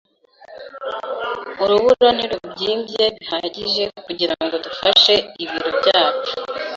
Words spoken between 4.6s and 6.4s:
dufashe ibiro byacu.